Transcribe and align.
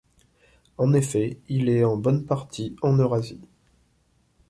En 0.79 0.93
effet, 0.93 1.37
il 1.47 1.69
est 1.69 1.83
en 1.83 1.95
bonne 1.95 2.25
partie 2.25 2.75
en 2.81 2.95
Eurasie. 2.97 3.39